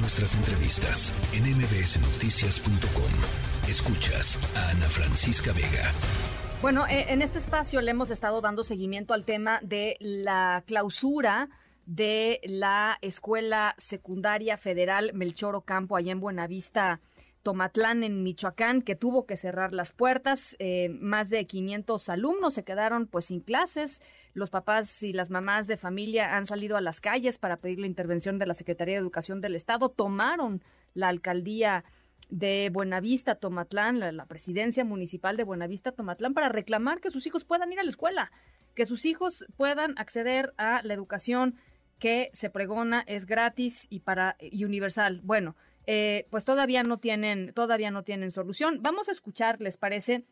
[0.00, 3.68] Nuestras entrevistas en mbsnoticias.com.
[3.68, 5.92] Escuchas a Ana Francisca Vega.
[6.62, 11.48] Bueno, eh, en este espacio le hemos estado dando seguimiento al tema de la clausura
[11.84, 17.00] de la Escuela Secundaria Federal Melchor Ocampo allá en Buenavista,
[17.48, 20.54] Tomatlán, en Michoacán, que tuvo que cerrar las puertas.
[20.58, 24.02] Eh, más de 500 alumnos se quedaron pues sin clases.
[24.34, 27.86] Los papás y las mamás de familia han salido a las calles para pedir la
[27.86, 29.88] intervención de la Secretaría de Educación del Estado.
[29.88, 30.62] Tomaron
[30.92, 31.84] la alcaldía
[32.28, 37.44] de Buenavista, Tomatlán, la, la, presidencia municipal de Buenavista, Tomatlán, para reclamar que sus hijos
[37.44, 38.30] puedan ir a la escuela,
[38.74, 41.54] que sus hijos puedan acceder a la educación
[41.98, 45.22] que se pregona es gratis y para y universal.
[45.24, 45.56] Bueno,
[45.90, 48.80] eh, pues todavía no tienen, todavía no tienen solución.
[48.82, 50.24] Vamos a escuchar, ¿les parece?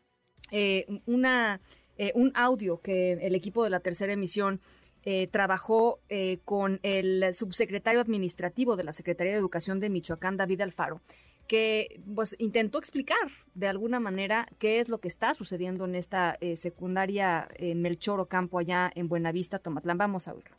[0.51, 1.61] Eh, una,
[1.97, 4.61] eh, un audio que el equipo de la tercera emisión
[5.03, 10.61] eh, trabajó eh, con el subsecretario administrativo de la Secretaría de Educación de Michoacán, David
[10.61, 11.01] Alfaro,
[11.47, 13.17] que pues intentó explicar
[13.55, 18.91] de alguna manera qué es lo que está sucediendo en esta secundaria Melchor Ocampo allá
[18.93, 19.97] en Buenavista, Tomatlán.
[19.97, 20.55] Vamos a oírlo.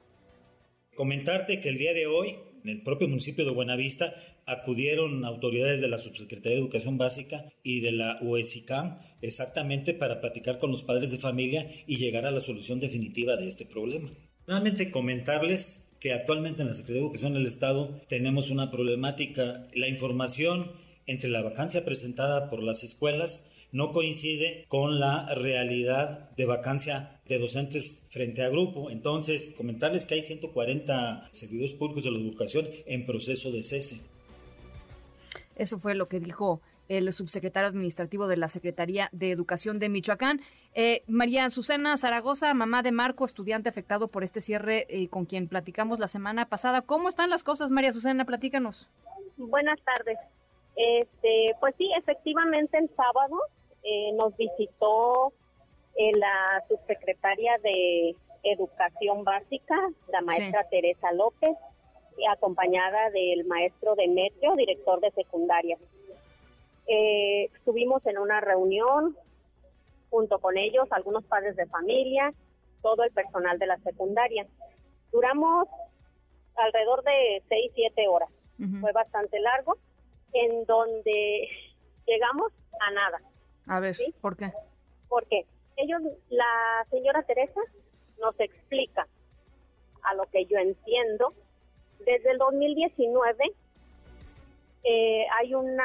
[0.97, 4.15] Comentarte que el día de hoy, en el propio municipio de Buenavista,
[4.47, 10.59] acudieron autoridades de la Subsecretaría de Educación Básica y de la UESICAM exactamente para platicar
[10.59, 14.11] con los padres de familia y llegar a la solución definitiva de este problema.
[14.47, 19.67] Nuevamente comentarles que actualmente en la Secretaría de Educación del Estado tenemos una problemática.
[19.75, 20.73] La información
[21.07, 27.39] entre la vacancia presentada por las escuelas no coincide con la realidad de vacancia de
[27.39, 28.91] docentes frente a grupo.
[28.91, 34.01] Entonces, comentarles que hay 140 servidores públicos de la educación en proceso de cese.
[35.57, 40.41] Eso fue lo que dijo el subsecretario administrativo de la Secretaría de Educación de Michoacán.
[40.75, 45.49] Eh, María Azucena Zaragoza, mamá de Marco, estudiante afectado por este cierre eh, con quien
[45.49, 46.83] platicamos la semana pasada.
[46.83, 48.25] ¿Cómo están las cosas, María Azucena?
[48.25, 48.89] Platícanos.
[49.37, 50.19] Buenas tardes.
[50.79, 53.37] Este, pues sí, efectivamente el sábado
[53.83, 55.33] eh, nos visitó
[55.97, 58.15] eh, la subsecretaria de
[58.45, 59.75] Educación Básica,
[60.13, 60.69] la maestra sí.
[60.71, 61.57] Teresa López,
[62.31, 65.77] acompañada del maestro Demetrio, director de secundaria.
[66.87, 69.17] Eh, estuvimos en una reunión
[70.11, 72.33] junto con ellos, algunos padres de familia,
[72.83, 74.47] todo el personal de la secundaria.
[75.11, 75.67] Duramos
[76.55, 78.31] alrededor de seis, siete horas.
[78.61, 78.81] Uh -huh.
[78.81, 79.77] Fue bastante largo,
[80.33, 81.49] en donde
[82.07, 83.21] llegamos a nada.
[83.67, 84.15] A ver, ¿sí?
[84.21, 84.53] ¿por qué?
[85.09, 85.47] Porque
[85.77, 87.61] ellos, la señora Teresa
[88.21, 89.07] nos explica,
[90.03, 91.35] a lo que yo entiendo,
[91.99, 93.53] desde el 2019
[94.85, 95.85] eh, hay una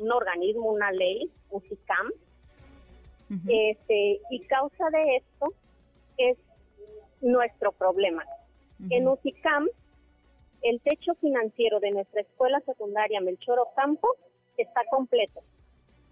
[0.00, 3.70] un organismo, una ley, UCICAM, uh -huh.
[3.70, 5.52] este, y causa de esto
[6.16, 6.38] es
[7.20, 8.24] nuestro problema.
[8.24, 8.96] Uh -huh.
[8.96, 9.68] En UCICAM,
[10.62, 14.16] el techo financiero de nuestra escuela secundaria Melchor Ocampo
[14.56, 15.40] está completo.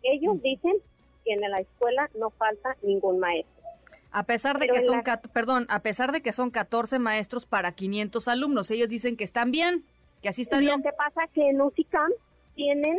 [0.03, 0.43] Ellos -huh.
[0.43, 0.75] dicen
[1.25, 3.55] que en la escuela no falta ningún maestro.
[4.11, 5.21] A pesar de Pero que son, la...
[5.21, 9.51] perdón, a pesar de que son 14 maestros para 500 alumnos, ellos dicen que están
[9.51, 9.85] bien,
[10.23, 10.79] que así está bien.
[10.79, 12.11] Lo que pasa es que en UCICAM
[12.55, 12.99] tienen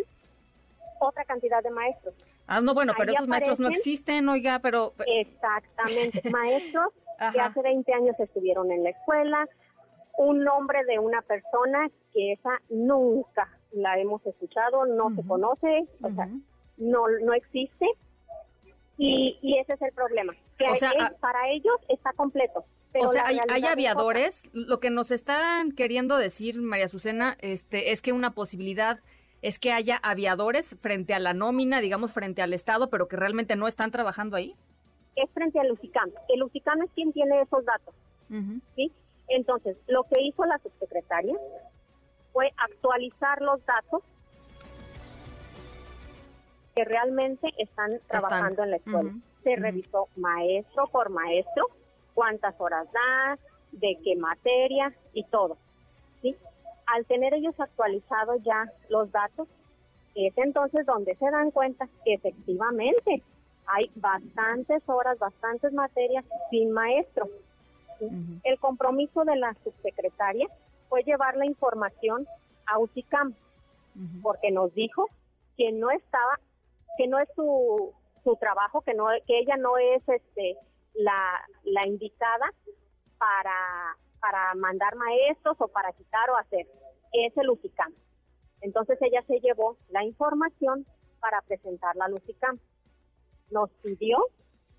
[1.00, 2.14] otra cantidad de maestros.
[2.46, 4.94] Ah, no, bueno, pero esos aparecen, maestros no existen, oiga, pero...
[5.06, 6.94] Exactamente, maestros
[7.32, 9.48] que hace 20 años estuvieron en la escuela,
[10.20, 15.16] un nombre de una persona que esa nunca la hemos escuchado, no uh -huh.
[15.16, 16.16] se conoce, o uh -huh.
[16.16, 16.30] sea,
[16.78, 17.86] no, no existe,
[18.98, 22.66] y, y, ese es el problema, que o sea, es, para ellos está completo.
[23.02, 28.02] o sea, hay, hay aviadores, lo que nos están queriendo decir, María Azucena, este, es
[28.02, 29.00] que una posibilidad
[29.42, 33.56] es que haya aviadores frente a la nómina, digamos, frente al Estado, pero que realmente
[33.56, 34.54] no están trabajando ahí?
[35.16, 36.12] Es frente al UCICAM.
[36.28, 37.96] El UCICAM es quien tiene esos datos.
[38.30, 38.62] Uh -huh.
[38.76, 38.92] ¿sí?
[39.30, 41.36] Entonces, lo que hizo la subsecretaria
[42.34, 44.04] fue actualizar los datos
[46.76, 48.66] que realmente están trabajando están.
[48.66, 49.00] en la escuela.
[49.00, 49.22] Uh -huh.
[49.44, 49.62] Se uh -huh.
[49.62, 51.68] revisó maestro por maestro,
[52.14, 53.38] cuántas horas da,
[53.72, 55.58] de qué materia y todo.
[56.22, 56.36] ¿sí?
[56.94, 59.48] al tener ellos actualizados ya los datos,
[60.16, 63.22] es entonces donde se dan cuenta que efectivamente
[63.68, 67.28] hay bastantes horas, bastantes materias sin maestro.
[68.00, 68.42] Uh -huh.
[68.44, 70.48] El compromiso de la subsecretaria
[70.88, 72.28] fue llevar la información
[72.66, 73.34] a UCICAM, uh
[74.00, 74.22] -huh.
[74.22, 75.08] porque nos dijo
[75.58, 76.40] que no estaba,
[76.98, 77.94] que no es su,
[78.24, 80.58] su trabajo, que no, que ella no es este
[80.94, 82.54] la, la indicada
[83.18, 86.68] para para mandar maestros o para quitar o hacer.
[87.14, 87.94] Es el UCICAM.
[88.62, 90.86] Entonces ella se llevó la información
[91.20, 92.60] para presentarla al UCICAM.
[93.52, 94.18] Nos pidió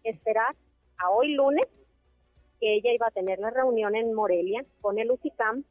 [0.04, 0.54] esperar
[0.98, 1.66] a hoy lunes
[2.60, 5.64] que ella iba a tener la reunión en Morelia con el UCICAM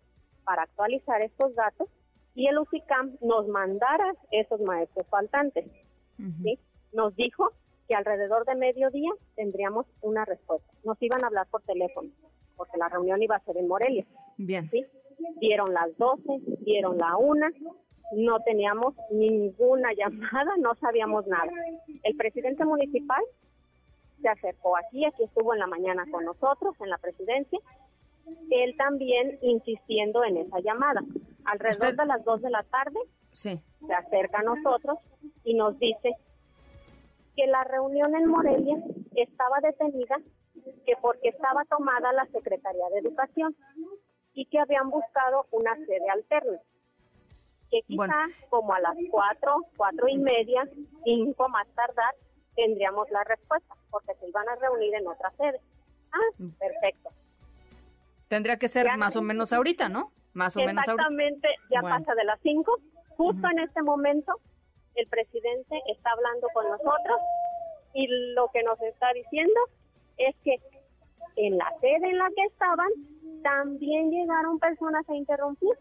[0.44, 1.88] para actualizar estos datos
[2.36, 5.66] y el UCICAM nos mandara esos maestros faltantes.
[6.92, 7.52] Nos dijo
[7.88, 10.72] que alrededor de mediodía tendríamos una respuesta.
[10.84, 12.10] Nos iban a hablar por teléfono,
[12.56, 14.06] porque la reunión iba a ser en Morelia.
[14.38, 14.70] Bien.
[14.70, 14.86] ¿sí?
[15.40, 16.24] Dieron las 12,
[16.62, 17.52] dieron la una,
[18.16, 21.52] no teníamos ninguna llamada, no sabíamos nada.
[22.04, 23.24] El presidente municipal
[24.22, 27.60] se acercó aquí, aquí estuvo en la mañana con nosotros en la presidencia,
[28.52, 31.02] él también insistiendo en esa llamada.
[31.46, 33.00] Alrededor de las 2 de la tarde
[33.32, 33.62] sí.
[33.86, 35.00] se acerca a nosotros
[35.44, 36.16] y nos dice
[37.36, 38.78] que la reunión en Morelia
[39.16, 40.18] estaba detenida
[40.86, 43.56] que porque estaba tomada la Secretaría de Educación
[44.34, 46.60] y que habían buscado una sede alterna
[47.70, 50.68] que quizá como a las cuatro, cuatro y media,
[51.04, 52.16] cinco más tardar,
[52.60, 55.62] tendríamos la respuesta, porque se iban a reunir en otra sede.
[56.12, 57.10] Ah, perfecto.
[58.28, 60.12] Tendría que ser más o menos ahorita, ¿no?
[60.34, 60.92] Más o menos ahorita.
[60.92, 62.78] Exactamente, ya pasa de las cinco.
[63.16, 64.34] Justo en este momento,
[64.96, 67.20] el presidente está hablando con nosotros
[67.94, 69.60] y lo que nos está diciendo
[70.18, 70.58] es que
[71.38, 72.90] en la sede en la que estaban
[73.42, 75.78] también llegaron personas a interrumpir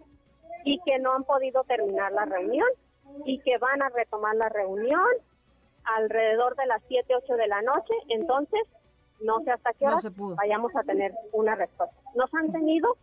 [0.64, 2.68] y que no han podido terminar la reunión
[3.24, 5.08] y que van a retomar la reunión
[5.96, 7.94] alrededor de las 7, 8 de la noche.
[8.08, 8.60] Entonces,
[9.20, 9.98] no sé hasta qué hora
[10.36, 11.96] vayamos a tener una respuesta.
[12.14, 12.96] Nos han tenido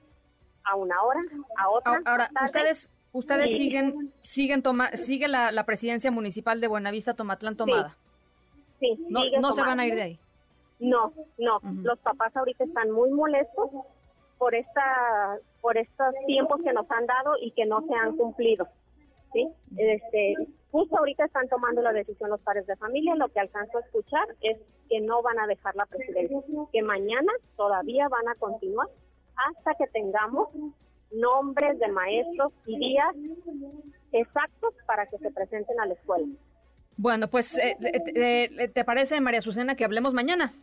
[0.64, 1.20] a una hora,
[1.58, 2.02] a otra.
[2.06, 7.98] Ahora, ustedes ustedes siguen siguen toma sigue la, presidencia municipal de Buenavista Tomatlán tomada.
[8.80, 8.98] Sí.
[9.10, 10.20] no, no se van a ir de ahí.
[10.80, 11.60] No, no.
[11.84, 13.70] Los papás ahorita están muy molestos
[14.38, 18.68] por esta por estos tiempos que nos han dado y que no se han cumplido.
[19.34, 19.50] ¿sí?
[19.78, 20.36] Este,
[20.76, 24.28] justo ahorita están tomando la decisión los padres de familia, lo que alcanzo a escuchar
[24.42, 24.58] es
[24.90, 26.38] que no van a dejar la presidencia,
[26.74, 28.90] que mañana todavía van a continuar
[29.38, 30.50] hasta que tengamos
[31.12, 33.16] nombres de maestros y días
[34.12, 36.28] exactos para que se presenten a la escuela.
[36.98, 40.54] Bueno, pues, eh, eh, ¿te parece, María Azucena, que hablemos mañana?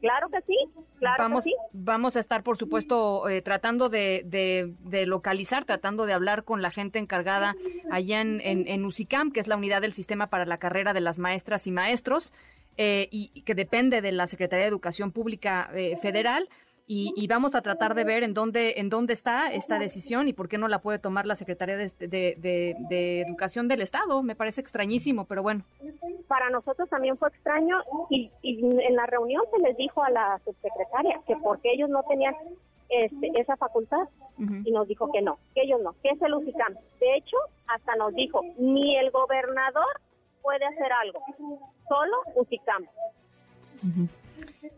[0.00, 0.56] Claro que sí,
[0.98, 1.56] claro vamos, que sí.
[1.72, 6.70] Vamos a estar, por supuesto, eh, tratando de, de, localizar, tratando de hablar con la
[6.70, 7.54] gente encargada
[7.90, 11.18] allá en, en, UCICAM, que es la unidad del sistema para la carrera de las
[11.18, 12.32] maestras y maestros,
[12.78, 16.48] eh, y, que depende de la Secretaría de Educación Pública eh, Federal
[16.92, 20.48] y, vamos a tratar de ver en dónde, en dónde está esta decisión y por
[20.48, 24.24] qué no la puede tomar la Secretaría de, Educación del Estado.
[24.24, 25.62] Me parece extrañísimo, pero bueno.
[26.26, 27.78] Para nosotros también fue extraño
[28.10, 32.34] y, en la reunión se les dijo a la subsecretaria que porque ellos no tenían
[32.88, 34.08] este, esa facultad
[34.64, 36.74] y nos dijo que no, que ellos no, que es el UCICAM.
[36.98, 37.36] De hecho,
[37.68, 40.00] hasta nos dijo, ni el gobernador
[40.42, 41.22] puede hacer algo,
[41.88, 42.84] solo UCICAM.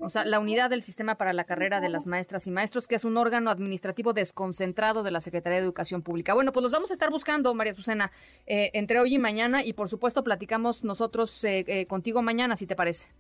[0.05, 2.97] O sea, la unidad del sistema para la carrera de las maestras y maestros, que
[2.97, 6.35] es un órgano administrativo desconcentrado de la Secretaría de Educación Pública.
[6.35, 8.11] Bueno, pues los vamos a estar buscando, María Susana,
[8.47, 12.67] eh, entre hoy y mañana y por supuesto platicamos nosotros eh, eh, contigo mañana, si
[12.67, 13.13] te parece.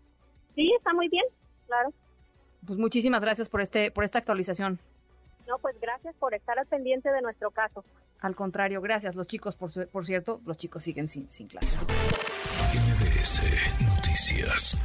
[0.56, 1.24] Sí, está muy bien,
[1.68, 1.92] claro.
[2.66, 4.80] Pues muchísimas gracias por este por esta actualización.
[5.46, 7.84] No, pues gracias por estar al pendiente de nuestro caso.
[8.20, 9.14] Al contrario, gracias.
[9.14, 11.76] Los chicos, por, por cierto, los chicos siguen sin, sin clase.
[13.80, 14.80] Noticias.